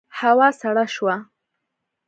[0.19, 1.15] هوا سړه شوه.